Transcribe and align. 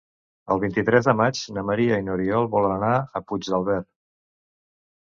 El 0.53 0.61
vint-i-tres 0.63 1.09
de 1.09 1.15
maig 1.19 1.43
na 1.59 1.65
Maria 1.71 2.01
i 2.01 2.07
n'Oriol 2.09 2.51
volen 2.57 2.77
anar 2.81 2.93
a 3.21 3.25
Puigdàlber. 3.29 3.81